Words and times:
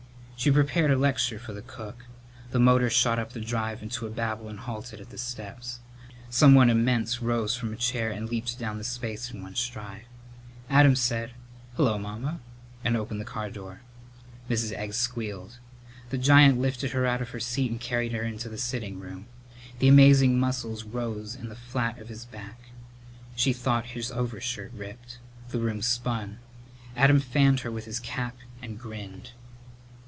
She 0.41 0.49
prepared 0.49 0.89
a 0.89 0.97
lecture 0.97 1.37
for 1.37 1.53
the 1.53 1.61
cook. 1.61 2.05
The 2.49 2.57
motor 2.57 2.89
shot 2.89 3.19
up 3.19 3.31
the 3.31 3.39
drive 3.39 3.83
into 3.83 4.07
a 4.07 4.09
babble 4.09 4.49
and 4.49 4.57
halted 4.59 4.99
at 4.99 5.11
the 5.11 5.19
steps. 5.19 5.81
Someone 6.31 6.67
immense 6.67 7.21
rose 7.21 7.55
from 7.55 7.71
a 7.71 7.75
chair 7.75 8.09
and 8.09 8.27
leaped 8.27 8.57
down 8.57 8.79
the 8.79 8.83
space 8.83 9.29
in 9.29 9.43
one 9.43 9.53
stride. 9.53 10.05
Adam 10.67 10.95
said, 10.95 11.33
"H'lo, 11.77 11.99
Mamma," 11.99 12.39
and 12.83 12.97
opened 12.97 13.21
the 13.21 13.23
car 13.23 13.51
door. 13.51 13.81
Mrs. 14.49 14.71
Egg 14.73 14.95
squealed. 14.95 15.59
The 16.09 16.17
giant 16.17 16.59
lifted 16.59 16.89
her 16.93 17.05
out 17.05 17.21
of 17.21 17.29
her 17.29 17.39
seat 17.39 17.69
and 17.69 17.79
carried 17.79 18.11
her 18.13 18.23
into 18.23 18.49
the 18.49 18.57
sitting 18.57 18.99
room. 18.99 19.27
The 19.77 19.89
amazing 19.89 20.39
muscles 20.39 20.83
rose 20.83 21.35
in 21.35 21.49
the 21.49 21.55
flat 21.55 21.99
of 21.99 22.09
his 22.09 22.25
back. 22.25 22.59
She 23.35 23.53
thought 23.53 23.85
his 23.93 24.11
overshirt 24.11 24.71
ripped. 24.73 25.19
The 25.49 25.59
room 25.59 25.83
spun. 25.83 26.39
Adam 26.95 27.19
fanned 27.19 27.59
her 27.59 27.69
with 27.69 27.85
his 27.85 27.99
cap 27.99 28.35
and 28.59 28.79
grinned. 28.79 29.33